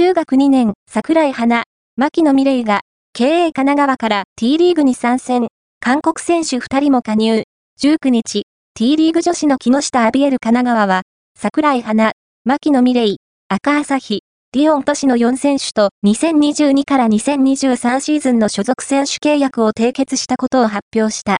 [0.00, 1.64] 中学2年、桜井花、
[1.98, 2.80] 牧野美玲が、
[3.12, 5.48] 経営神奈川から T リーグに参戦。
[5.78, 7.42] 韓国選手2人も加入。
[7.78, 8.44] 19日、
[8.74, 11.02] T リーグ女子の木下アビエル神奈川は、
[11.38, 12.12] 桜井花、
[12.46, 13.16] 牧野美玲、
[13.50, 14.22] 赤朝日、
[14.54, 21.36] リオン都市の4選手と2022から2023シーズンの所属選手契約を締結したことを発表した。